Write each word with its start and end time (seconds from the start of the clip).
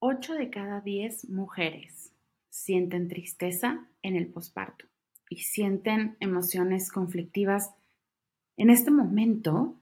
8 0.00 0.34
de 0.34 0.48
cada 0.48 0.80
10 0.80 1.28
mujeres 1.30 2.12
sienten 2.50 3.08
tristeza 3.08 3.88
en 4.02 4.14
el 4.14 4.28
posparto 4.28 4.86
y 5.28 5.38
sienten 5.38 6.16
emociones 6.20 6.92
conflictivas 6.92 7.74
en 8.56 8.70
este 8.70 8.92
momento 8.92 9.76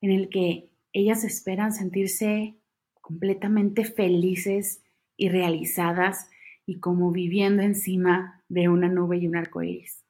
en 0.00 0.12
el 0.12 0.30
que 0.30 0.70
ellas 0.94 1.24
esperan 1.24 1.74
sentirse 1.74 2.56
completamente 3.02 3.84
felices 3.84 4.82
y 5.18 5.28
realizadas 5.28 6.30
y 6.64 6.80
como 6.80 7.10
viviendo 7.12 7.62
encima 7.62 8.42
de 8.48 8.70
una 8.70 8.88
nube 8.88 9.18
y 9.18 9.26
un 9.26 9.36
arco 9.36 9.62
iris. 9.62 10.06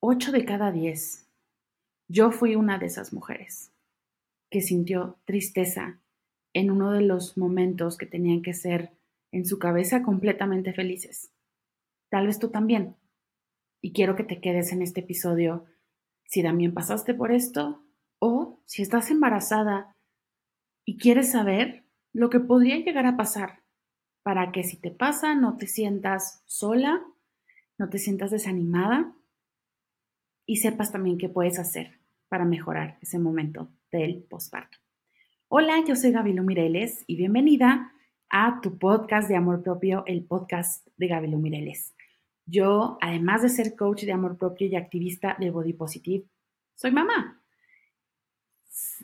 8 0.00 0.32
de 0.32 0.44
cada 0.44 0.72
10. 0.72 1.28
Yo 2.08 2.32
fui 2.32 2.56
una 2.56 2.78
de 2.78 2.86
esas 2.86 3.12
mujeres 3.12 3.72
que 4.50 4.60
sintió 4.60 5.20
tristeza 5.24 6.00
en 6.54 6.70
uno 6.70 6.92
de 6.92 7.02
los 7.02 7.36
momentos 7.36 7.98
que 7.98 8.06
tenían 8.06 8.40
que 8.40 8.54
ser 8.54 8.92
en 9.32 9.44
su 9.44 9.58
cabeza 9.58 10.02
completamente 10.02 10.72
felices. 10.72 11.32
Tal 12.08 12.26
vez 12.26 12.38
tú 12.38 12.48
también. 12.48 12.96
Y 13.82 13.92
quiero 13.92 14.16
que 14.16 14.24
te 14.24 14.40
quedes 14.40 14.72
en 14.72 14.80
este 14.80 15.00
episodio 15.00 15.66
si 16.24 16.42
también 16.42 16.72
pasaste 16.72 17.12
por 17.12 17.32
esto 17.32 17.84
o 18.18 18.62
si 18.64 18.82
estás 18.82 19.10
embarazada 19.10 19.96
y 20.84 20.96
quieres 20.96 21.32
saber 21.32 21.84
lo 22.12 22.30
que 22.30 22.40
podría 22.40 22.78
llegar 22.78 23.06
a 23.06 23.16
pasar 23.16 23.62
para 24.22 24.52
que 24.52 24.62
si 24.62 24.80
te 24.80 24.90
pasa 24.90 25.34
no 25.34 25.56
te 25.58 25.66
sientas 25.66 26.42
sola, 26.46 27.04
no 27.76 27.90
te 27.90 27.98
sientas 27.98 28.30
desanimada 28.30 29.14
y 30.46 30.56
sepas 30.56 30.92
también 30.92 31.18
qué 31.18 31.28
puedes 31.28 31.58
hacer 31.58 32.00
para 32.28 32.44
mejorar 32.44 32.98
ese 33.02 33.18
momento 33.18 33.70
del 33.90 34.22
posparto. 34.22 34.83
Hola, 35.56 35.84
yo 35.86 35.94
soy 35.94 36.10
Gabriela 36.10 36.42
Mireles 36.42 37.04
y 37.06 37.14
bienvenida 37.14 37.92
a 38.28 38.60
tu 38.60 38.76
podcast 38.76 39.28
de 39.28 39.36
amor 39.36 39.62
propio, 39.62 40.02
el 40.04 40.24
podcast 40.24 40.84
de 40.96 41.06
Gabriela 41.06 41.38
Mireles. 41.38 41.94
Yo, 42.44 42.98
además 43.00 43.42
de 43.42 43.50
ser 43.50 43.76
coach 43.76 44.02
de 44.02 44.10
amor 44.10 44.36
propio 44.36 44.66
y 44.66 44.74
activista 44.74 45.36
de 45.38 45.52
Body 45.52 45.72
Positive, 45.72 46.24
soy 46.74 46.90
mamá. 46.90 47.40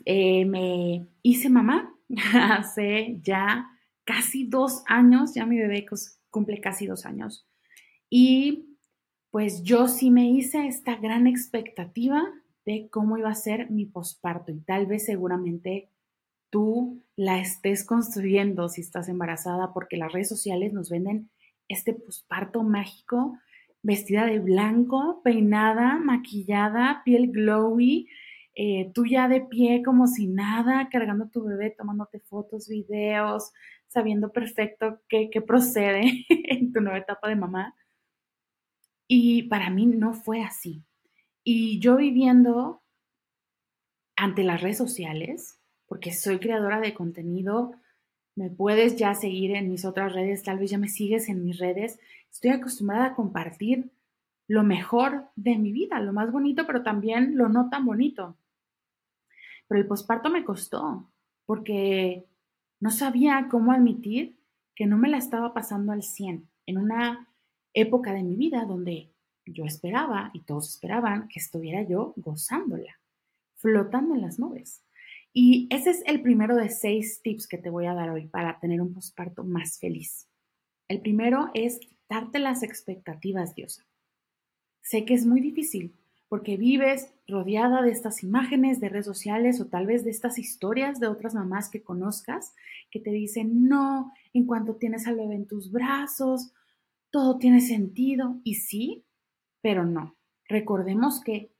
Eh, 0.03 0.43
me 0.43 1.07
hice 1.21 1.49
mamá 1.49 1.95
hace 2.33 3.17
ya 3.23 3.69
casi 4.03 4.45
dos 4.45 4.83
años, 4.87 5.33
ya 5.33 5.45
mi 5.45 5.57
bebé 5.57 5.85
cumple 6.29 6.59
casi 6.59 6.85
dos 6.85 7.05
años. 7.05 7.47
Y 8.09 8.75
pues 9.29 9.63
yo 9.63 9.87
sí 9.87 10.11
me 10.11 10.29
hice 10.29 10.67
esta 10.67 10.97
gran 10.97 11.27
expectativa 11.27 12.21
de 12.65 12.89
cómo 12.91 13.17
iba 13.17 13.29
a 13.29 13.35
ser 13.35 13.71
mi 13.71 13.85
posparto 13.85 14.51
y 14.51 14.59
tal 14.59 14.85
vez 14.85 15.05
seguramente 15.05 15.87
tú 16.51 17.03
la 17.15 17.39
estés 17.39 17.83
construyendo 17.83 18.69
si 18.69 18.81
estás 18.81 19.09
embarazada, 19.09 19.73
porque 19.73 19.97
las 19.97 20.11
redes 20.11 20.29
sociales 20.29 20.73
nos 20.73 20.91
venden 20.91 21.31
este 21.67 21.93
posparto 21.93 22.61
mágico, 22.61 23.39
vestida 23.81 24.25
de 24.25 24.39
blanco, 24.39 25.21
peinada, 25.23 25.97
maquillada, 25.97 27.01
piel 27.03 27.31
glowy, 27.31 28.07
eh, 28.53 28.91
tú 28.93 29.05
ya 29.05 29.27
de 29.27 29.41
pie 29.41 29.81
como 29.83 30.07
si 30.07 30.27
nada, 30.27 30.89
cargando 30.89 31.29
tu 31.29 31.43
bebé, 31.43 31.73
tomándote 31.75 32.19
fotos, 32.19 32.67
videos, 32.67 33.51
sabiendo 33.87 34.31
perfecto 34.31 35.01
qué, 35.07 35.29
qué 35.31 35.41
procede 35.41 36.25
en 36.29 36.73
tu 36.73 36.81
nueva 36.81 36.99
etapa 36.99 37.29
de 37.29 37.35
mamá. 37.35 37.75
Y 39.07 39.43
para 39.43 39.69
mí 39.69 39.85
no 39.85 40.13
fue 40.13 40.43
así. 40.43 40.83
Y 41.43 41.79
yo 41.79 41.95
viviendo 41.97 42.83
ante 44.15 44.43
las 44.43 44.61
redes 44.61 44.77
sociales, 44.77 45.60
porque 45.91 46.13
soy 46.13 46.39
creadora 46.39 46.79
de 46.79 46.93
contenido. 46.93 47.73
Me 48.33 48.49
puedes 48.49 48.95
ya 48.95 49.13
seguir 49.13 49.53
en 49.57 49.69
mis 49.69 49.83
otras 49.83 50.13
redes, 50.13 50.41
tal 50.41 50.57
vez 50.57 50.71
ya 50.71 50.77
me 50.77 50.87
sigues 50.87 51.27
en 51.27 51.43
mis 51.43 51.57
redes. 51.59 51.99
Estoy 52.31 52.51
acostumbrada 52.51 53.07
a 53.07 53.13
compartir 53.13 53.91
lo 54.47 54.63
mejor 54.63 55.25
de 55.35 55.57
mi 55.57 55.73
vida, 55.73 55.99
lo 55.99 56.13
más 56.13 56.31
bonito, 56.31 56.65
pero 56.65 56.81
también 56.81 57.35
lo 57.35 57.49
no 57.49 57.69
tan 57.69 57.85
bonito. 57.85 58.37
Pero 59.67 59.81
el 59.81 59.85
posparto 59.85 60.29
me 60.29 60.45
costó, 60.45 61.11
porque 61.45 62.25
no 62.79 62.89
sabía 62.89 63.49
cómo 63.51 63.73
admitir 63.73 64.39
que 64.73 64.85
no 64.85 64.97
me 64.97 65.09
la 65.09 65.17
estaba 65.17 65.53
pasando 65.53 65.91
al 65.91 66.03
100 66.03 66.47
en 66.67 66.77
una 66.77 67.27
época 67.73 68.13
de 68.13 68.23
mi 68.23 68.37
vida 68.37 68.63
donde 68.63 69.11
yo 69.45 69.65
esperaba 69.65 70.31
y 70.33 70.43
todos 70.43 70.69
esperaban 70.69 71.27
que 71.27 71.41
estuviera 71.41 71.83
yo 71.83 72.13
gozándola, 72.15 72.97
flotando 73.57 74.15
en 74.15 74.21
las 74.21 74.39
nubes. 74.39 74.85
Y 75.33 75.67
ese 75.69 75.91
es 75.91 76.03
el 76.05 76.21
primero 76.21 76.55
de 76.55 76.69
seis 76.69 77.21
tips 77.23 77.47
que 77.47 77.57
te 77.57 77.69
voy 77.69 77.85
a 77.85 77.93
dar 77.93 78.09
hoy 78.09 78.27
para 78.27 78.59
tener 78.59 78.81
un 78.81 78.93
posparto 78.93 79.43
más 79.43 79.79
feliz. 79.79 80.27
El 80.89 80.99
primero 81.01 81.49
es 81.53 81.79
quitarte 81.79 82.39
las 82.39 82.63
expectativas, 82.63 83.55
Diosa. 83.55 83.85
Sé 84.81 85.05
que 85.05 85.13
es 85.13 85.25
muy 85.25 85.39
difícil 85.39 85.95
porque 86.27 86.57
vives 86.57 87.13
rodeada 87.27 87.81
de 87.81 87.91
estas 87.91 88.23
imágenes 88.23 88.79
de 88.79 88.89
redes 88.89 89.05
sociales 89.05 89.59
o 89.61 89.67
tal 89.67 89.85
vez 89.85 90.03
de 90.03 90.11
estas 90.11 90.37
historias 90.37 90.99
de 90.99 91.07
otras 91.07 91.33
mamás 91.33 91.69
que 91.69 91.83
conozcas 91.83 92.53
que 92.89 92.99
te 92.99 93.11
dicen, 93.11 93.67
no, 93.67 94.13
en 94.33 94.45
cuanto 94.45 94.75
tienes 94.75 95.07
al 95.07 95.17
bebé 95.17 95.35
en 95.35 95.47
tus 95.47 95.71
brazos, 95.71 96.53
todo 97.09 97.37
tiene 97.37 97.61
sentido. 97.61 98.39
Y 98.43 98.55
sí, 98.55 99.05
pero 99.61 99.85
no. 99.85 100.15
Recordemos 100.47 101.21
que 101.21 101.51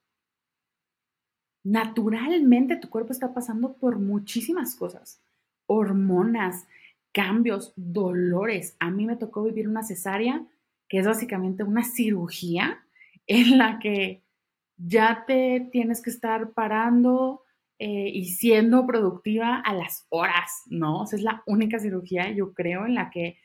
naturalmente 1.64 2.76
tu 2.76 2.90
cuerpo 2.90 3.12
está 3.12 3.34
pasando 3.34 3.78
por 3.78 4.00
muchísimas 4.00 4.76
cosas, 4.76 5.22
hormonas, 5.68 6.68
cambios, 7.12 7.74
dolores. 7.76 8.76
A 8.80 8.90
mí 8.90 9.06
me 9.06 9.18
tocó 9.18 9.44
vivir 9.44 9.68
una 9.68 9.84
cesárea, 9.84 10.46
que 10.88 11.00
es 11.00 11.06
básicamente 11.06 11.64
una 11.64 11.84
cirugía 11.84 12.84
en 13.28 13.58
la 13.58 13.80
que 13.80 14.24
ya 14.78 15.26
te 15.28 15.70
tienes 15.72 16.02
que 16.02 16.10
estar 16.10 16.54
parando 16.54 17.44
eh, 17.78 18.10
y 18.14 18.26
siendo 18.26 18.86
productiva 18.86 19.60
a 19.60 19.74
las 19.74 20.06
horas, 20.10 20.64
¿no? 20.68 21.02
O 21.02 21.08
sea, 21.08 21.18
es 21.18 21.24
la 21.24 21.44
única 21.46 21.80
cirugía, 21.80 22.32
yo 22.32 22.54
creo, 22.54 22.86
en 22.86 22.96
la 22.96 23.10
que 23.10 23.38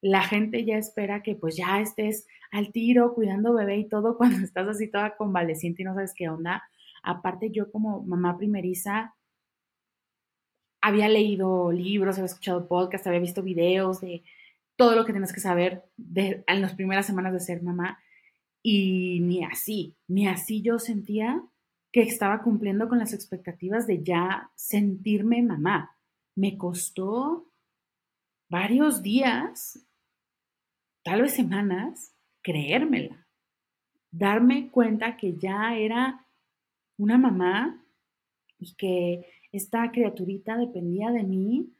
la 0.00 0.22
gente 0.22 0.64
ya 0.64 0.76
espera 0.76 1.22
que 1.22 1.34
pues 1.34 1.56
ya 1.56 1.80
estés 1.80 2.26
al 2.50 2.72
tiro, 2.72 3.14
cuidando 3.14 3.54
bebé 3.54 3.78
y 3.78 3.88
todo, 3.88 4.16
cuando 4.18 4.38
estás 4.44 4.68
así 4.68 4.90
toda 4.90 5.16
convaleciente 5.16 5.82
y 5.82 5.84
no 5.84 5.94
sabes 5.94 6.12
qué 6.14 6.28
onda. 6.28 6.62
Aparte, 7.02 7.50
yo 7.50 7.70
como 7.70 8.02
mamá 8.02 8.36
primeriza, 8.36 9.14
había 10.80 11.08
leído 11.08 11.70
libros, 11.72 12.16
había 12.16 12.26
escuchado 12.26 12.66
podcasts, 12.66 13.06
había 13.06 13.20
visto 13.20 13.42
videos 13.42 14.00
de 14.00 14.24
todo 14.76 14.96
lo 14.96 15.04
que 15.04 15.12
tienes 15.12 15.32
que 15.32 15.40
saber 15.40 15.84
de, 15.96 16.44
en 16.46 16.60
las 16.60 16.74
primeras 16.74 17.06
semanas 17.06 17.32
de 17.32 17.40
ser 17.40 17.62
mamá. 17.62 18.00
Y 18.62 19.20
ni 19.20 19.44
así, 19.44 19.96
ni 20.08 20.26
así 20.28 20.62
yo 20.62 20.78
sentía 20.78 21.42
que 21.92 22.02
estaba 22.02 22.42
cumpliendo 22.42 22.88
con 22.88 22.98
las 22.98 23.12
expectativas 23.12 23.86
de 23.86 24.02
ya 24.02 24.50
sentirme 24.54 25.42
mamá. 25.42 25.96
Me 26.34 26.56
costó 26.56 27.52
varios 28.48 29.02
días, 29.02 29.86
tal 31.04 31.22
vez 31.22 31.34
semanas, 31.34 32.14
creérmela, 32.42 33.26
darme 34.10 34.70
cuenta 34.70 35.16
que 35.16 35.36
ya 35.36 35.76
era 35.76 36.21
una 37.02 37.18
mamá 37.18 37.84
y 38.58 38.74
que 38.74 39.26
esta 39.50 39.90
criaturita 39.90 40.56
dependía 40.56 41.10
de 41.10 41.24
mí 41.24 41.72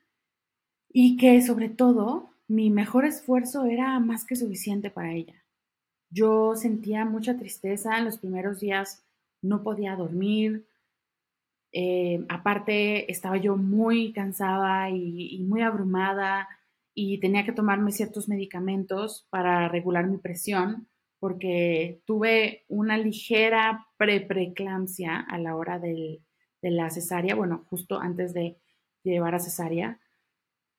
y 0.89 1.17
que 1.17 1.41
sobre 1.43 1.69
todo 1.69 2.31
mi 2.49 2.71
mejor 2.71 3.05
esfuerzo 3.05 3.65
era 3.65 3.99
más 4.01 4.25
que 4.25 4.37
suficiente 4.37 4.91
para 4.91 5.13
ella. 5.13 5.35
Yo 6.11 6.57
sentía 6.57 7.05
mucha 7.05 7.39
tristeza 7.39 7.99
en 7.99 8.05
los 8.05 8.19
primeros 8.19 8.61
días, 8.61 9.05
no 9.41 9.63
podía 9.63 9.97
dormir, 9.97 10.67
eh, 11.73 12.27
aparte 12.29 13.11
estaba 13.11 13.39
yo 13.39 13.57
muy 13.57 14.13
cansada 14.13 14.91
y, 14.91 15.37
y 15.37 15.43
muy 15.45 15.63
abrumada 15.63 16.49
y 16.95 17.19
tenía 17.19 17.47
que 17.47 17.53
tomarme 17.53 17.93
ciertos 17.93 18.29
medicamentos 18.29 19.27
para 19.31 19.69
regular 19.69 20.07
mi 20.07 20.19
presión 20.19 20.89
porque 21.23 22.03
tuve 22.05 22.65
una 22.67 22.99
ligera 22.99 23.87
pre-preeclampsia 23.97 25.21
a 25.21 25.39
la 25.39 25.55
hora 25.55 25.79
de 25.79 26.21
la 26.63 26.91
cesárea, 26.91 27.37
bueno, 27.37 27.65
justo 27.71 28.01
antes 28.01 28.35
de 28.35 28.59
llevar 29.05 29.37
a 29.37 29.39
cesárea, 29.39 30.01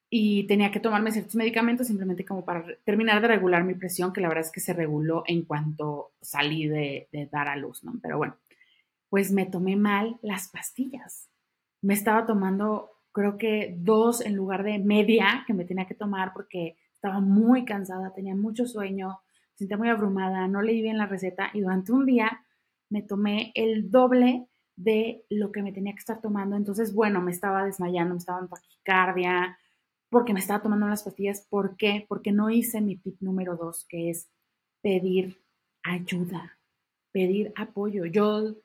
y 0.10 0.46
tenía 0.46 0.70
que 0.70 0.82
tomarme 0.82 1.14
ciertos 1.14 1.36
medicamentos 1.36 1.88
simplemente 1.88 2.26
como 2.26 2.44
para 2.44 2.66
terminar 2.84 3.22
de 3.22 3.30
regular 3.30 3.64
mi 3.64 3.74
presión, 3.74 4.12
que 4.12 4.20
la 4.20 4.28
verdad 4.28 4.44
es 4.44 4.52
que 4.52 4.60
se 4.60 4.74
reguló 4.74 5.24
en 5.28 5.46
cuanto 5.46 6.12
salí 6.22 6.68
de, 6.68 7.08
de 7.14 7.26
dar 7.28 7.48
a 7.48 7.56
luz, 7.56 7.86
¿no? 7.86 7.94
Pero 8.02 8.18
bueno, 8.18 8.36
pues 9.08 9.32
me 9.32 9.46
tomé 9.46 9.78
mal 9.78 10.20
las 10.22 10.50
pastillas. 10.50 11.30
Me 11.82 11.94
estaba 11.94 12.26
tomando, 12.26 12.90
creo 13.14 13.38
que 13.38 13.78
dos 13.78 14.20
en 14.20 14.36
lugar 14.36 14.64
de 14.64 14.78
media 14.78 15.46
que 15.48 15.54
me 15.54 15.64
tenía 15.64 15.86
que 15.86 15.96
tomar 15.96 16.34
porque 16.34 16.76
estaba 16.92 17.22
muy 17.22 17.64
cansada, 17.64 18.14
tenía 18.14 18.36
mucho 18.36 18.66
sueño, 18.66 19.22
sentía 19.64 19.78
muy 19.78 19.90
abrumada, 19.90 20.48
no 20.48 20.62
leí 20.62 20.82
bien 20.82 20.98
la 20.98 21.08
receta 21.08 21.50
y 21.54 21.62
durante 21.62 21.92
un 21.92 22.06
día 22.06 22.46
me 22.90 23.02
tomé 23.02 23.52
el 23.56 23.90
doble 23.90 24.48
de 24.76 25.26
lo 25.30 25.52
que 25.52 25.62
me 25.62 25.72
tenía 25.72 25.94
que 25.94 26.00
estar 26.00 26.22
tomando. 26.22 26.56
Entonces, 26.56 26.94
bueno, 26.94 27.22
me 27.22 27.32
estaba 27.32 27.66
desmayando, 27.66 28.14
me 28.14 28.20
estaba 28.20 28.40
en 28.40 28.50
taquicardia, 28.50 29.58
porque 30.10 30.34
me 30.34 30.40
estaba 30.40 30.62
tomando 30.62 30.88
las 30.88 31.04
pastillas. 31.04 31.46
¿Por 31.50 31.76
qué? 31.76 32.06
Porque 32.08 32.32
no 32.32 32.50
hice 32.50 32.82
mi 32.82 32.98
tip 32.98 33.20
número 33.20 33.56
dos, 33.56 33.86
que 33.90 34.10
es 34.10 34.30
pedir 34.82 35.42
ayuda, 35.84 36.60
pedir 37.12 37.52
apoyo. 37.56 38.06
Yo 38.06 38.56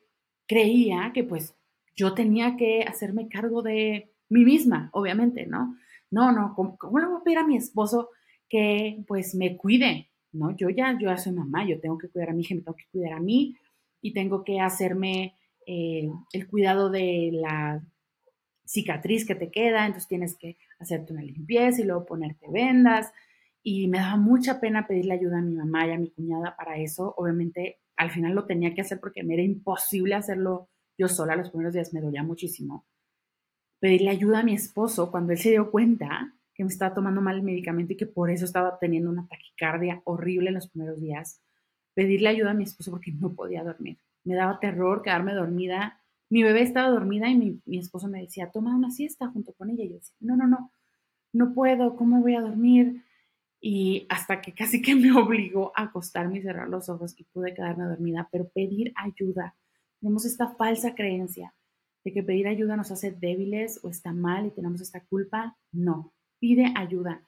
creía 0.46 1.12
que 1.14 1.24
pues 1.24 1.54
yo 1.96 2.14
tenía 2.14 2.56
que 2.56 2.82
hacerme 2.82 3.28
cargo 3.28 3.62
de 3.62 4.12
mí 4.28 4.44
misma, 4.44 4.90
obviamente, 4.92 5.46
¿no? 5.46 5.76
No, 6.10 6.32
no, 6.32 6.54
¿cómo, 6.54 6.98
le 6.98 7.06
voy 7.06 7.20
a 7.20 7.24
pedir 7.24 7.38
a 7.38 7.46
mi 7.46 7.56
esposo 7.56 8.10
que 8.48 9.04
pues 9.06 9.34
me 9.34 9.56
cuide? 9.56 10.10
¿No? 10.32 10.54
Yo 10.56 10.68
ya, 10.68 10.92
yo 11.00 11.08
ya 11.08 11.16
soy 11.16 11.32
mamá, 11.32 11.66
yo 11.66 11.80
tengo 11.80 11.96
que 11.98 12.08
cuidar 12.08 12.30
a 12.30 12.32
mi 12.34 12.42
hija, 12.42 12.54
me 12.54 12.60
tengo 12.60 12.76
que 12.76 12.86
cuidar 12.92 13.14
a 13.14 13.20
mí 13.20 13.56
y 14.02 14.12
tengo 14.12 14.44
que 14.44 14.60
hacerme 14.60 15.34
eh, 15.66 16.08
el 16.32 16.48
cuidado 16.48 16.90
de 16.90 17.30
la 17.32 17.82
cicatriz 18.64 19.26
que 19.26 19.34
te 19.34 19.50
queda, 19.50 19.86
entonces 19.86 20.08
tienes 20.08 20.36
que 20.36 20.56
hacerte 20.78 21.12
una 21.12 21.22
limpieza 21.22 21.80
y 21.80 21.84
luego 21.84 22.04
ponerte 22.04 22.46
vendas. 22.50 23.12
Y 23.62 23.88
me 23.88 23.98
daba 23.98 24.16
mucha 24.16 24.60
pena 24.60 24.86
pedirle 24.86 25.14
ayuda 25.14 25.38
a 25.38 25.42
mi 25.42 25.54
mamá 25.54 25.86
y 25.86 25.90
a 25.92 25.98
mi 25.98 26.10
cuñada 26.10 26.54
para 26.56 26.78
eso. 26.78 27.14
Obviamente, 27.16 27.80
al 27.96 28.10
final 28.10 28.34
lo 28.34 28.46
tenía 28.46 28.74
que 28.74 28.82
hacer 28.82 29.00
porque 29.00 29.24
me 29.24 29.34
era 29.34 29.42
imposible 29.42 30.14
hacerlo 30.14 30.68
yo 30.96 31.08
sola. 31.08 31.36
Los 31.36 31.50
primeros 31.50 31.74
días 31.74 31.92
me 31.92 32.00
dolía 32.00 32.22
muchísimo. 32.22 32.86
Pedirle 33.80 34.10
ayuda 34.10 34.40
a 34.40 34.44
mi 34.44 34.54
esposo 34.54 35.10
cuando 35.10 35.32
él 35.32 35.38
se 35.38 35.50
dio 35.50 35.70
cuenta 35.70 36.34
que 36.58 36.64
me 36.64 36.70
estaba 36.70 36.94
tomando 36.94 37.22
mal 37.22 37.36
el 37.36 37.42
medicamento 37.42 37.94
y 37.94 37.96
que 37.96 38.04
por 38.04 38.30
eso 38.30 38.44
estaba 38.44 38.78
teniendo 38.78 39.08
una 39.08 39.26
taquicardia 39.26 40.02
horrible 40.04 40.48
en 40.48 40.56
los 40.56 40.68
primeros 40.68 41.00
días. 41.00 41.40
Pedirle 41.94 42.28
ayuda 42.28 42.50
a 42.50 42.54
mi 42.54 42.64
esposo 42.64 42.90
porque 42.90 43.12
no 43.12 43.32
podía 43.32 43.64
dormir. 43.64 43.96
Me 44.24 44.34
daba 44.34 44.60
terror 44.60 45.00
quedarme 45.00 45.32
dormida 45.32 45.98
mi 46.30 46.42
bebé 46.42 46.62
estaba 46.62 46.88
dormida 46.88 47.28
y 47.28 47.60
mi, 47.64 47.78
esposo 47.78 48.08
me 48.08 48.20
decía, 48.20 48.50
toma 48.50 48.76
una 48.76 48.90
siesta 48.90 49.28
junto 49.28 49.54
con 49.54 49.70
ella. 49.70 49.84
Y 49.84 49.90
yo 49.90 49.94
decía, 49.94 50.16
no, 50.20 50.36
no, 50.36 50.46
no, 50.46 50.72
no 51.32 51.54
puedo, 51.54 51.96
¿cómo 51.96 52.20
voy 52.20 52.34
a 52.34 52.42
dormir? 52.42 53.04
Y 53.60 54.06
hasta 54.08 54.40
que 54.40 54.52
casi 54.52 54.82
que 54.82 54.94
me 54.94 55.10
obligó 55.18 55.72
a 55.74 55.84
acostarme 55.84 56.38
y 56.38 56.42
cerrar 56.42 56.68
los 56.68 56.88
ojos 56.88 57.14
y 57.18 57.24
pude 57.24 57.54
quedarme 57.54 57.84
dormida, 57.84 58.28
pero 58.30 58.48
pedir 58.48 58.92
ayuda. 58.96 59.56
Tenemos 60.00 60.24
esta 60.26 60.54
falsa 60.54 60.94
creencia 60.94 61.54
de 62.04 62.12
que 62.12 62.22
pedir 62.22 62.46
ayuda 62.46 62.76
nos 62.76 62.90
hace 62.90 63.10
débiles 63.10 63.80
o 63.82 63.88
está 63.88 64.12
mal 64.12 64.46
y 64.46 64.50
tenemos 64.50 64.80
esta 64.80 65.00
culpa. 65.06 65.56
No, 65.72 66.12
pide 66.38 66.72
ayuda. 66.76 67.22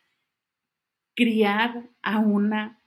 Criar 1.15 1.89
a 2.03 2.19
una 2.19 2.81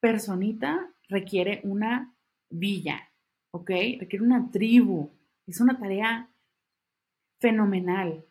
personita 0.00 0.90
requiere 1.08 1.60
una 1.64 2.14
villa, 2.50 3.08
¿ok? 3.52 3.70
Requiere 3.98 4.24
una 4.24 4.50
tribu, 4.50 5.10
es 5.46 5.60
una 5.60 5.78
tarea 5.78 6.28
fenomenal. 7.40 8.24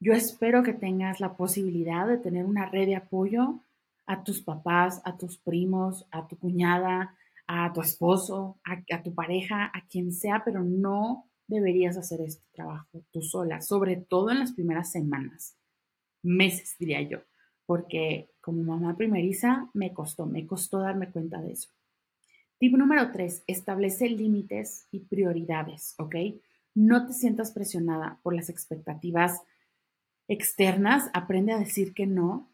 Yo 0.00 0.12
espero 0.12 0.62
que 0.62 0.72
tengas 0.72 1.20
la 1.20 1.36
posibilidad 1.36 2.06
de 2.06 2.18
tener 2.18 2.44
una 2.44 2.66
red 2.66 2.86
de 2.86 2.96
apoyo 2.96 3.60
a 4.06 4.22
tus 4.22 4.42
papás, 4.42 5.00
a 5.04 5.16
tus 5.16 5.38
primos, 5.38 6.06
a 6.10 6.26
tu 6.26 6.38
cuñada, 6.38 7.16
a 7.46 7.72
tu 7.72 7.80
esposo, 7.80 8.58
a, 8.64 9.02
tu 9.02 9.14
pareja, 9.14 9.70
a 9.72 9.86
quien 9.88 10.12
sea, 10.12 10.42
pero 10.44 10.62
no 10.62 11.26
deberías 11.46 11.96
hacer 11.96 12.20
este 12.20 12.44
trabajo 12.52 13.02
tú 13.12 13.22
sola, 13.22 13.60
sobre 13.60 13.96
todo 13.96 14.30
en 14.30 14.40
las 14.40 14.52
primeras 14.52 14.90
semanas, 14.90 15.56
meses 16.26 16.76
diría 16.78 17.00
yo, 17.02 17.20
porque 17.64 18.30
como 18.40 18.62
mamá 18.62 18.96
primeriza 18.96 19.70
me 19.74 19.94
costó, 19.94 20.26
me 20.26 20.46
costó 20.46 20.80
darme 20.80 21.10
cuenta 21.10 21.40
de 21.40 21.52
eso. 21.52 21.70
Tip 22.58 22.74
número 22.76 23.12
tres, 23.12 23.42
establece 23.46 24.08
límites 24.08 24.86
y 24.90 25.00
prioridades, 25.00 25.94
¿ok? 25.98 26.16
no 26.76 27.06
te 27.06 27.14
sientas 27.14 27.52
presionada 27.52 28.20
por 28.22 28.34
las 28.34 28.50
expectativas 28.50 29.40
externas, 30.28 31.10
aprende 31.14 31.52
a 31.52 31.58
decir 31.58 31.94
que 31.94 32.06
no, 32.06 32.50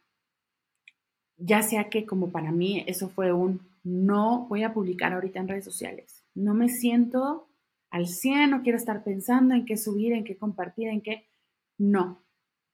ya 1.36 1.62
sea 1.62 1.90
que 1.90 2.06
como 2.06 2.30
para 2.30 2.52
mí 2.52 2.84
eso 2.86 3.08
fue 3.08 3.32
un 3.32 3.60
no 3.82 4.46
voy 4.48 4.62
a 4.62 4.72
publicar 4.72 5.12
ahorita 5.12 5.40
en 5.40 5.48
redes 5.48 5.64
sociales, 5.64 6.22
no 6.34 6.54
me 6.54 6.68
siento 6.68 7.48
al 7.90 8.06
100, 8.06 8.50
no 8.50 8.62
quiero 8.62 8.78
estar 8.78 9.02
pensando 9.02 9.54
en 9.54 9.66
qué 9.66 9.76
subir, 9.76 10.12
en 10.12 10.22
qué 10.22 10.36
compartir, 10.36 10.88
en 10.88 11.02
qué, 11.02 11.26
no. 11.76 12.21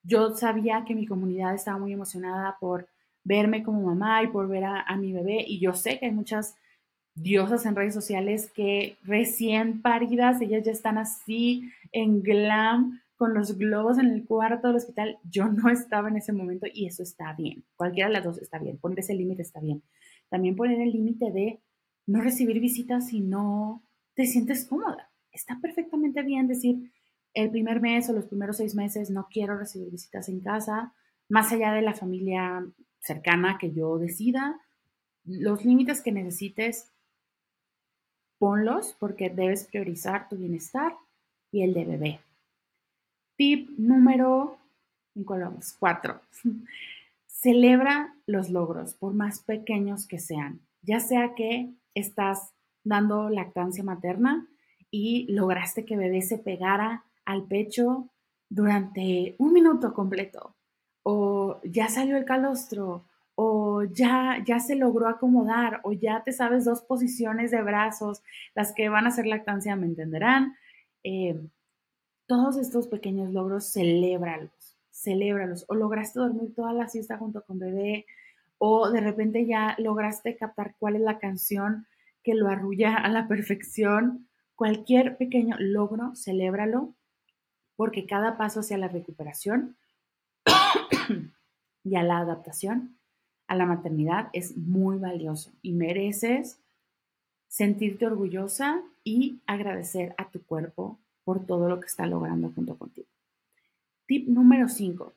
Yo 0.08 0.34
sabía 0.34 0.84
que 0.86 0.94
mi 0.94 1.06
comunidad 1.06 1.54
estaba 1.54 1.78
muy 1.78 1.92
emocionada 1.92 2.56
por 2.58 2.88
verme 3.24 3.62
como 3.62 3.82
mamá 3.82 4.22
y 4.22 4.28
por 4.28 4.48
ver 4.48 4.64
a, 4.64 4.96
mi 4.96 5.12
bebé 5.12 5.44
y 5.46 5.60
yo 5.60 5.74
sé 5.74 5.98
que 5.98 6.06
hay 6.06 6.12
muchas 6.12 6.56
diosas 7.14 7.66
en 7.66 7.76
redes 7.76 7.92
sociales 7.92 8.50
que 8.54 8.96
recién 9.02 9.82
paridas, 9.82 10.40
ellas 10.40 10.64
ya 10.64 10.72
están 10.72 10.96
así 10.96 11.70
en 11.92 12.22
glam, 12.22 13.02
con 13.16 13.34
los 13.34 13.58
globos 13.58 13.98
en 13.98 14.06
el 14.06 14.24
cuarto 14.24 14.68
del 14.68 14.76
hospital. 14.76 15.18
Yo 15.28 15.48
no 15.48 15.68
estaba 15.68 16.08
en 16.08 16.16
ese 16.16 16.32
momento 16.32 16.66
y 16.72 16.86
eso 16.86 17.02
está 17.02 17.34
bien. 17.34 17.64
Cualquiera 17.76 18.08
de 18.08 18.14
las 18.14 18.24
dos 18.24 18.38
está 18.38 18.58
bien. 18.58 18.78
Poner 18.78 19.00
ese 19.00 19.12
límite 19.12 19.42
está 19.42 19.60
bien. 19.60 19.82
También 20.30 20.56
poner 20.56 20.80
el 20.80 20.92
límite 20.92 21.30
de 21.32 21.60
no 22.06 22.22
recibir 22.22 22.60
visitas 22.60 23.08
si 23.08 23.20
no 23.20 23.82
te 24.14 24.24
sientes 24.24 24.64
cómoda. 24.64 25.10
Está 25.32 25.58
perfectamente 25.60 26.22
bien 26.22 26.46
decir 26.46 26.92
el 27.38 27.50
primer 27.50 27.80
mes 27.80 28.08
o 28.08 28.12
los 28.12 28.26
primeros 28.26 28.56
seis 28.56 28.74
meses 28.74 29.10
no 29.10 29.28
quiero 29.30 29.56
recibir 29.56 29.90
visitas 29.90 30.28
en 30.28 30.40
casa, 30.40 30.92
más 31.28 31.52
allá 31.52 31.72
de 31.72 31.82
la 31.82 31.94
familia 31.94 32.66
cercana 32.98 33.58
que 33.58 33.72
yo 33.72 33.96
decida. 33.98 34.60
Los 35.24 35.64
límites 35.64 36.02
que 36.02 36.10
necesites 36.10 36.90
ponlos 38.38 38.96
porque 38.98 39.30
debes 39.30 39.66
priorizar 39.66 40.28
tu 40.28 40.36
bienestar 40.36 40.96
y 41.52 41.62
el 41.62 41.74
de 41.74 41.84
bebé. 41.84 42.20
Tip 43.36 43.70
número 43.78 44.58
4. 45.78 46.20
Celebra 47.26 48.16
los 48.26 48.50
logros, 48.50 48.94
por 48.94 49.14
más 49.14 49.40
pequeños 49.40 50.08
que 50.08 50.18
sean. 50.18 50.60
Ya 50.82 50.98
sea 50.98 51.34
que 51.36 51.72
estás 51.94 52.52
dando 52.82 53.28
lactancia 53.28 53.84
materna 53.84 54.48
y 54.90 55.30
lograste 55.32 55.84
que 55.84 55.96
bebé 55.96 56.22
se 56.22 56.38
pegara 56.38 57.04
al 57.28 57.44
pecho 57.46 58.08
durante 58.48 59.36
un 59.38 59.52
minuto 59.52 59.92
completo, 59.92 60.56
o 61.02 61.60
ya 61.62 61.88
salió 61.88 62.16
el 62.16 62.24
calostro, 62.24 63.04
o 63.34 63.84
ya, 63.84 64.42
ya 64.46 64.58
se 64.60 64.76
logró 64.76 65.08
acomodar, 65.08 65.80
o 65.84 65.92
ya 65.92 66.22
te 66.24 66.32
sabes 66.32 66.64
dos 66.64 66.80
posiciones 66.80 67.50
de 67.50 67.60
brazos, 67.60 68.22
las 68.54 68.72
que 68.72 68.88
van 68.88 69.04
a 69.04 69.08
hacer 69.08 69.26
lactancia 69.26 69.76
me 69.76 69.86
entenderán. 69.86 70.56
Eh, 71.04 71.38
todos 72.26 72.56
estos 72.56 72.88
pequeños 72.88 73.30
logros, 73.30 73.70
celébralos, 73.72 74.78
celébralos. 74.90 75.66
O 75.68 75.74
lograste 75.74 76.18
dormir 76.18 76.54
toda 76.54 76.72
la 76.72 76.88
siesta 76.88 77.18
junto 77.18 77.44
con 77.44 77.58
bebé, 77.58 78.06
o 78.56 78.90
de 78.90 79.00
repente 79.00 79.44
ya 79.46 79.76
lograste 79.78 80.34
captar 80.34 80.76
cuál 80.78 80.96
es 80.96 81.02
la 81.02 81.18
canción 81.18 81.86
que 82.22 82.34
lo 82.34 82.48
arrulla 82.48 82.96
a 82.96 83.10
la 83.10 83.28
perfección. 83.28 84.28
Cualquier 84.56 85.18
pequeño 85.18 85.56
logro, 85.58 86.16
celébralo, 86.16 86.94
porque 87.78 88.06
cada 88.06 88.36
paso 88.36 88.58
hacia 88.58 88.76
la 88.76 88.88
recuperación 88.88 89.76
y 91.84 91.94
a 91.94 92.02
la 92.02 92.18
adaptación 92.18 92.98
a 93.46 93.54
la 93.54 93.66
maternidad 93.66 94.30
es 94.32 94.56
muy 94.56 94.98
valioso 94.98 95.52
y 95.62 95.72
mereces 95.72 96.60
sentirte 97.46 98.04
orgullosa 98.04 98.82
y 99.04 99.38
agradecer 99.46 100.12
a 100.18 100.28
tu 100.28 100.42
cuerpo 100.42 100.98
por 101.22 101.46
todo 101.46 101.68
lo 101.68 101.78
que 101.78 101.86
está 101.86 102.04
logrando 102.06 102.50
junto 102.50 102.76
contigo. 102.76 103.06
Tip 104.06 104.26
número 104.26 104.68
5. 104.68 105.12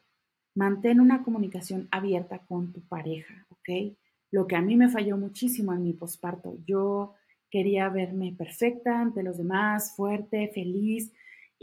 Mantén 0.54 1.02
una 1.02 1.24
comunicación 1.24 1.88
abierta 1.90 2.40
con 2.46 2.72
tu 2.72 2.82
pareja, 2.82 3.48
¿ok? 3.50 3.98
Lo 4.30 4.46
que 4.46 4.56
a 4.56 4.62
mí 4.62 4.76
me 4.76 4.88
falló 4.88 5.18
muchísimo 5.18 5.74
en 5.74 5.84
mi 5.84 5.94
posparto. 5.94 6.58
Yo 6.68 7.16
quería 7.50 7.90
verme 7.90 8.36
perfecta 8.38 9.02
ante 9.02 9.24
los 9.24 9.40
demás, 9.40 9.96
fuerte, 9.96 10.52
feliz, 10.54 11.12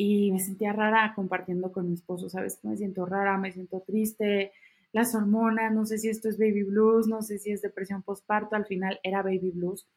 y 0.01 0.31
me 0.31 0.39
sentía 0.39 0.73
rara 0.73 1.13
compartiendo 1.17 1.73
con 1.73 1.89
mi 1.89 1.95
esposo, 1.95 2.29
¿sabes? 2.29 2.61
Me 2.63 2.77
siento 2.77 3.05
rara, 3.05 3.37
me 3.37 3.51
siento 3.51 3.81
triste, 3.81 4.53
las 4.93 5.13
hormonas, 5.17 5.75
no 5.75 5.87
sé 5.87 5.99
si 5.99 6.09
esto 6.09 6.29
es 6.29 6.39
baby 6.39 6.63
blues, 6.63 7.09
no 7.09 7.21
sé 7.21 7.41
si 7.41 7.51
es 7.51 7.63
depresión 7.63 8.05
postparto, 8.05 8.55
al 8.55 8.65
final 8.65 9.01
era 9.03 9.23
baby 9.25 9.51
blues, 9.51 9.89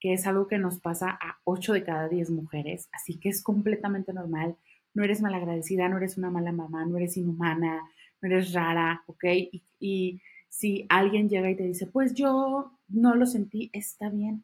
que 0.00 0.14
es 0.14 0.26
algo 0.26 0.46
que 0.46 0.56
nos 0.56 0.80
pasa 0.80 1.10
a 1.10 1.40
8 1.44 1.74
de 1.74 1.84
cada 1.84 2.08
10 2.08 2.30
mujeres, 2.30 2.88
así 2.90 3.20
que 3.20 3.28
es 3.28 3.42
completamente 3.42 4.14
normal. 4.14 4.56
No 4.94 5.04
eres 5.04 5.20
malagradecida, 5.20 5.90
no 5.90 5.98
eres 5.98 6.16
una 6.16 6.30
mala 6.30 6.52
mamá, 6.52 6.86
no 6.86 6.96
eres 6.96 7.18
inhumana, 7.18 7.82
no 8.22 8.28
eres 8.30 8.54
rara, 8.54 9.04
¿ok? 9.08 9.24
Y, 9.24 9.62
y 9.78 10.22
si 10.48 10.86
alguien 10.88 11.28
llega 11.28 11.50
y 11.50 11.56
te 11.56 11.64
dice, 11.64 11.86
pues 11.86 12.14
yo 12.14 12.72
no 12.88 13.14
lo 13.14 13.26
sentí, 13.26 13.68
está 13.74 14.08
bien, 14.08 14.42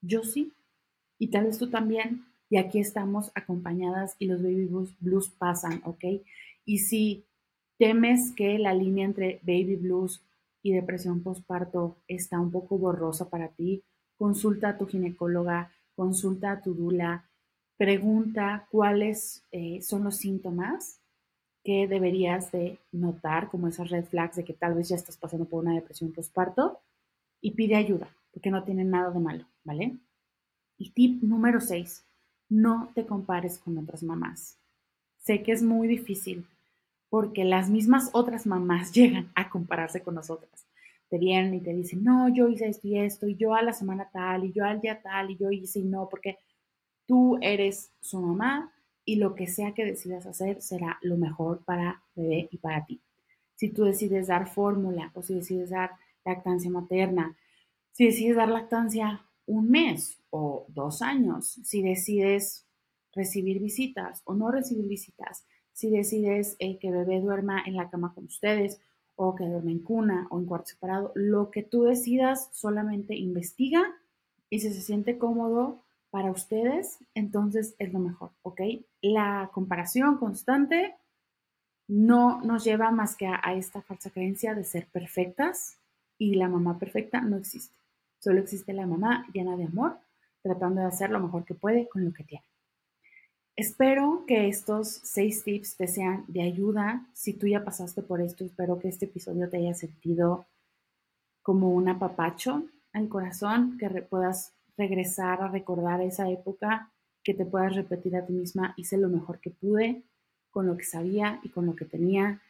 yo 0.00 0.22
sí, 0.24 0.54
y 1.18 1.28
tal 1.28 1.44
vez 1.44 1.58
tú 1.58 1.68
también, 1.68 2.24
y 2.48 2.58
aquí 2.58 2.78
estamos 2.78 3.32
acompañadas 3.34 4.16
y 4.18 4.26
los 4.26 4.42
baby 4.42 4.68
blues, 5.00 5.28
pasan, 5.30 5.82
¿ok? 5.84 6.04
Y 6.64 6.78
si 6.78 7.26
¿Temes 7.78 8.32
que 8.32 8.58
la 8.58 8.72
línea 8.72 9.04
entre 9.04 9.40
baby 9.42 9.76
blues 9.76 10.24
y 10.62 10.72
depresión 10.72 11.22
postparto 11.22 11.98
está 12.08 12.40
un 12.40 12.50
poco 12.50 12.78
borrosa 12.78 13.28
para 13.28 13.48
ti? 13.48 13.84
Consulta 14.16 14.70
a 14.70 14.78
tu 14.78 14.86
ginecóloga, 14.86 15.70
consulta 15.94 16.52
a 16.52 16.62
tu 16.62 16.74
dula, 16.74 17.28
pregunta 17.76 18.66
cuáles 18.70 19.44
eh, 19.52 19.82
son 19.82 20.04
los 20.04 20.16
síntomas 20.16 21.02
que 21.62 21.86
deberías 21.86 22.50
de 22.50 22.78
notar 22.92 23.50
como 23.50 23.68
esas 23.68 23.90
red 23.90 24.04
flags 24.04 24.36
de 24.36 24.44
que 24.44 24.54
tal 24.54 24.74
vez 24.74 24.88
ya 24.88 24.96
estás 24.96 25.18
pasando 25.18 25.44
por 25.44 25.62
una 25.62 25.74
depresión 25.74 26.12
postparto 26.12 26.80
y 27.42 27.50
pide 27.50 27.76
ayuda, 27.76 28.08
porque 28.32 28.50
no 28.50 28.64
tiene 28.64 28.84
nada 28.84 29.10
de 29.10 29.18
malo, 29.18 29.44
¿vale? 29.64 29.98
Y 30.78 30.92
tip 30.92 31.22
número 31.22 31.60
6, 31.60 32.06
no 32.48 32.90
te 32.94 33.06
compares 33.06 33.58
con 33.58 33.78
otras 33.78 34.02
mamás. 34.02 34.58
Sé 35.18 35.42
que 35.42 35.52
es 35.52 35.62
muy 35.62 35.88
difícil 35.88 36.46
porque 37.08 37.44
las 37.44 37.70
mismas 37.70 38.10
otras 38.12 38.46
mamás 38.46 38.92
llegan 38.94 39.30
a 39.34 39.50
compararse 39.50 40.02
con 40.02 40.14
nosotras. 40.14 40.66
Te 41.08 41.18
vienen 41.18 41.54
y 41.54 41.60
te 41.60 41.72
dicen, 41.72 42.02
no, 42.02 42.28
yo 42.28 42.48
hice 42.48 42.68
esto 42.68 42.88
y 42.88 42.98
esto, 42.98 43.28
y 43.28 43.36
yo 43.36 43.54
a 43.54 43.62
la 43.62 43.72
semana 43.72 44.08
tal, 44.12 44.44
y 44.44 44.52
yo 44.52 44.64
al 44.64 44.80
día 44.80 45.00
tal, 45.00 45.30
y 45.30 45.36
yo 45.36 45.50
hice 45.50 45.78
y 45.78 45.84
no, 45.84 46.08
porque 46.08 46.38
tú 47.06 47.38
eres 47.40 47.92
su 48.00 48.20
mamá 48.20 48.72
y 49.04 49.16
lo 49.16 49.36
que 49.36 49.46
sea 49.46 49.72
que 49.72 49.84
decidas 49.84 50.26
hacer 50.26 50.60
será 50.60 50.98
lo 51.02 51.16
mejor 51.16 51.64
para 51.64 52.02
bebé 52.16 52.48
y 52.50 52.58
para 52.58 52.84
ti. 52.84 53.00
Si 53.54 53.70
tú 53.70 53.84
decides 53.84 54.26
dar 54.26 54.48
fórmula 54.48 55.12
o 55.14 55.22
si 55.22 55.34
decides 55.34 55.70
dar 55.70 55.92
lactancia 56.24 56.70
materna, 56.70 57.36
si 57.92 58.06
decides 58.06 58.36
dar 58.36 58.48
lactancia 58.48 59.25
un 59.46 59.70
mes 59.70 60.18
o 60.30 60.66
dos 60.68 61.02
años, 61.02 61.58
si 61.64 61.82
decides 61.82 62.66
recibir 63.12 63.60
visitas 63.60 64.22
o 64.24 64.34
no 64.34 64.50
recibir 64.50 64.86
visitas, 64.86 65.46
si 65.72 65.90
decides 65.90 66.56
eh, 66.58 66.78
que 66.78 66.90
bebé 66.90 67.20
duerma 67.20 67.62
en 67.64 67.76
la 67.76 67.88
cama 67.90 68.12
con 68.14 68.24
ustedes 68.24 68.80
o 69.14 69.34
que 69.34 69.44
duerme 69.44 69.72
en 69.72 69.80
cuna 69.80 70.26
o 70.30 70.38
en 70.38 70.46
cuarto 70.46 70.68
separado, 70.68 71.12
lo 71.14 71.50
que 71.50 71.62
tú 71.62 71.84
decidas 71.84 72.50
solamente 72.52 73.14
investiga 73.14 73.82
y 74.50 74.60
si 74.60 74.72
se 74.72 74.80
siente 74.80 75.18
cómodo 75.18 75.82
para 76.10 76.30
ustedes, 76.30 76.98
entonces 77.14 77.74
es 77.78 77.92
lo 77.92 77.98
mejor, 77.98 78.30
¿ok? 78.42 78.60
La 79.02 79.50
comparación 79.52 80.18
constante 80.18 80.94
no 81.88 82.40
nos 82.42 82.64
lleva 82.64 82.90
más 82.90 83.16
que 83.16 83.26
a 83.26 83.54
esta 83.54 83.82
falsa 83.82 84.10
creencia 84.10 84.54
de 84.54 84.64
ser 84.64 84.86
perfectas 84.86 85.78
y 86.18 86.34
la 86.34 86.48
mamá 86.48 86.78
perfecta 86.78 87.20
no 87.20 87.36
existe. 87.36 87.76
Solo 88.26 88.40
existe 88.40 88.72
la 88.72 88.88
mamá 88.88 89.24
llena 89.32 89.56
de 89.56 89.66
amor, 89.66 90.00
tratando 90.42 90.80
de 90.80 90.88
hacer 90.88 91.10
lo 91.10 91.20
mejor 91.20 91.44
que 91.44 91.54
puede 91.54 91.88
con 91.88 92.04
lo 92.04 92.12
que 92.12 92.24
tiene. 92.24 92.44
Espero 93.54 94.24
que 94.26 94.48
estos 94.48 94.88
seis 94.88 95.44
tips 95.44 95.76
te 95.76 95.86
sean 95.86 96.24
de 96.26 96.42
ayuda. 96.42 97.06
Si 97.12 97.34
tú 97.34 97.46
ya 97.46 97.64
pasaste 97.64 98.02
por 98.02 98.20
esto, 98.20 98.44
espero 98.44 98.80
que 98.80 98.88
este 98.88 99.04
episodio 99.04 99.48
te 99.48 99.58
haya 99.58 99.74
sentido 99.74 100.44
como 101.40 101.72
un 101.72 101.88
apapacho 101.88 102.64
al 102.92 103.08
corazón, 103.08 103.78
que 103.78 103.88
puedas 104.02 104.52
regresar 104.76 105.40
a 105.40 105.46
recordar 105.46 106.00
esa 106.00 106.28
época, 106.28 106.90
que 107.22 107.32
te 107.32 107.46
puedas 107.46 107.76
repetir 107.76 108.16
a 108.16 108.26
ti 108.26 108.32
misma, 108.32 108.74
hice 108.76 108.98
lo 108.98 109.08
mejor 109.08 109.38
que 109.38 109.50
pude 109.50 110.02
con 110.50 110.66
lo 110.66 110.76
que 110.76 110.84
sabía 110.84 111.38
y 111.44 111.50
con 111.50 111.64
lo 111.64 111.76
que 111.76 111.84
tenía 111.84 112.42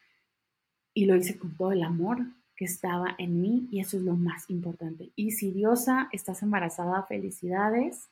y 0.95 1.05
lo 1.05 1.17
hice 1.17 1.37
con 1.37 1.55
todo 1.55 1.73
el 1.73 1.83
amor 1.83 2.21
que 2.57 2.65
estaba 2.65 3.15
en 3.19 3.41
mí 3.41 3.69
y 3.71 3.81
eso 3.81 3.97
es 3.97 4.03
lo 4.03 4.17
más 4.17 4.49
importante. 4.51 5.11
Y 5.15 5.33
si 5.33 5.53
Diosa, 5.53 6.09
estás 6.13 6.43
embarazada, 6.43 7.03
felicidades 7.05 8.09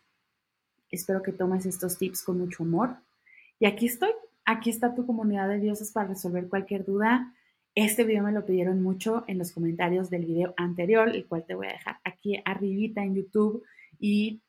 Espero 0.94 1.22
que 1.22 1.32
tomes 1.32 1.66
estos 1.66 1.98
tips 1.98 2.22
con 2.22 2.38
mucho 2.38 2.62
amor. 2.62 2.96
Y 3.58 3.66
aquí 3.66 3.86
estoy, 3.86 4.10
aquí 4.44 4.70
está 4.70 4.94
tu 4.94 5.04
comunidad 5.04 5.48
de 5.48 5.58
dioses 5.58 5.90
para 5.90 6.08
resolver 6.08 6.48
cualquier 6.48 6.84
duda. 6.84 7.34
Este 7.74 8.04
video 8.04 8.22
me 8.22 8.30
lo 8.30 8.46
pidieron 8.46 8.80
mucho 8.80 9.24
en 9.26 9.38
los 9.38 9.50
comentarios 9.50 10.08
del 10.08 10.24
video 10.24 10.54
anterior, 10.56 11.08
el 11.08 11.26
cual 11.26 11.44
te 11.44 11.56
voy 11.56 11.66
a 11.66 11.72
dejar 11.72 11.98
aquí 12.04 12.40
arribita 12.44 13.02
en 13.02 13.16
YouTube. 13.16 13.64
Y 13.98 14.40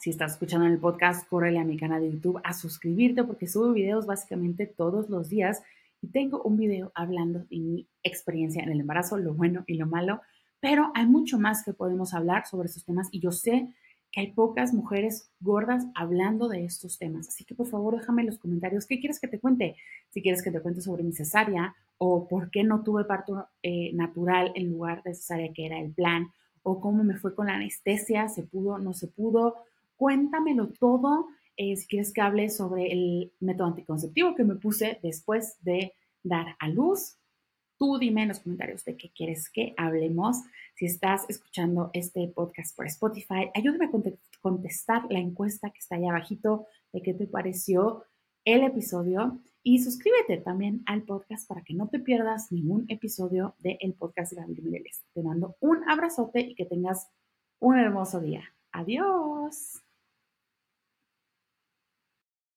si 0.00 0.10
estás 0.10 0.32
escuchando 0.32 0.66
el 0.66 0.78
podcast, 0.78 1.28
córrele 1.28 1.60
a 1.60 1.64
mi 1.64 1.76
canal 1.76 2.02
de 2.02 2.10
YouTube 2.10 2.40
a 2.42 2.52
suscribirte 2.52 3.22
porque 3.22 3.46
subo 3.46 3.72
videos 3.72 4.06
básicamente 4.06 4.66
todos 4.66 5.08
los 5.08 5.28
días 5.28 5.62
y 6.00 6.08
tengo 6.08 6.42
un 6.42 6.56
video 6.56 6.92
hablando 6.94 7.40
de 7.40 7.58
mi 7.58 7.88
experiencia 8.02 8.62
en 8.62 8.70
el 8.70 8.80
embarazo, 8.80 9.18
lo 9.18 9.34
bueno 9.34 9.64
y 9.66 9.74
lo 9.74 9.86
malo, 9.86 10.20
pero 10.60 10.92
hay 10.94 11.06
mucho 11.06 11.38
más 11.38 11.64
que 11.64 11.72
podemos 11.72 12.14
hablar 12.14 12.46
sobre 12.46 12.66
estos 12.66 12.84
temas 12.84 13.08
y 13.10 13.20
yo 13.20 13.32
sé 13.32 13.68
que 14.12 14.20
hay 14.20 14.32
pocas 14.32 14.74
mujeres 14.74 15.30
gordas 15.40 15.86
hablando 15.94 16.48
de 16.48 16.64
estos 16.64 16.98
temas. 16.98 17.28
Así 17.28 17.44
que 17.44 17.54
por 17.54 17.68
favor 17.68 17.96
déjame 17.96 18.22
en 18.22 18.26
los 18.26 18.38
comentarios 18.38 18.86
qué 18.86 18.98
quieres 18.98 19.20
que 19.20 19.28
te 19.28 19.38
cuente. 19.38 19.76
Si 20.10 20.20
quieres 20.20 20.42
que 20.42 20.50
te 20.50 20.60
cuente 20.60 20.80
sobre 20.80 21.04
mi 21.04 21.12
cesárea 21.12 21.74
o 21.98 22.26
por 22.26 22.50
qué 22.50 22.64
no 22.64 22.82
tuve 22.82 23.04
parto 23.04 23.48
eh, 23.62 23.92
natural 23.94 24.52
en 24.54 24.70
lugar 24.70 25.02
de 25.02 25.14
cesárea, 25.14 25.52
que 25.52 25.66
era 25.66 25.78
el 25.78 25.92
plan, 25.92 26.28
o 26.62 26.80
cómo 26.80 27.04
me 27.04 27.16
fue 27.16 27.34
con 27.34 27.46
la 27.46 27.54
anestesia, 27.54 28.28
se 28.28 28.42
pudo, 28.42 28.78
no 28.78 28.92
se 28.92 29.06
pudo. 29.06 29.56
Cuéntamelo 29.96 30.68
todo. 30.68 31.28
Eh, 31.62 31.76
si 31.76 31.86
quieres 31.86 32.10
que 32.10 32.22
hable 32.22 32.48
sobre 32.48 32.90
el 32.90 33.34
método 33.38 33.66
anticonceptivo 33.66 34.34
que 34.34 34.44
me 34.44 34.54
puse 34.54 34.98
después 35.02 35.58
de 35.60 35.92
dar 36.22 36.56
a 36.58 36.68
luz, 36.68 37.18
Tú 37.76 37.96
dime 37.96 38.24
en 38.24 38.28
los 38.28 38.40
comentarios 38.40 38.84
de 38.84 38.94
qué 38.94 39.10
quieres 39.10 39.48
que 39.48 39.72
hablemos. 39.78 40.36
Si 40.74 40.84
estás 40.84 41.24
escuchando 41.30 41.88
este 41.94 42.28
podcast 42.28 42.76
por 42.76 42.86
Spotify, 42.86 43.50
ayúdame 43.54 43.86
a 43.86 43.90
contestar 44.42 45.06
la 45.08 45.18
encuesta 45.18 45.70
que 45.70 45.78
está 45.78 45.96
ahí 45.96 46.06
abajito 46.06 46.66
de 46.92 47.00
qué 47.00 47.14
te 47.14 47.26
pareció 47.26 48.04
el 48.44 48.64
episodio 48.64 49.40
y 49.62 49.82
suscríbete 49.82 50.36
también 50.36 50.82
al 50.84 51.04
podcast 51.04 51.48
para 51.48 51.62
que 51.62 51.72
no 51.72 51.88
te 51.88 52.00
pierdas 52.00 52.52
ningún 52.52 52.84
episodio 52.88 53.54
del 53.60 53.94
podcast 53.94 54.32
de 54.32 54.42
Gabriel 54.42 54.62
Mireles. 54.62 55.02
Te 55.14 55.22
mando 55.22 55.56
un 55.60 55.88
abrazote 55.88 56.40
y 56.40 56.54
que 56.54 56.66
tengas 56.66 57.08
un 57.60 57.78
hermoso 57.78 58.20
día. 58.20 58.44
Adiós. 58.72 59.80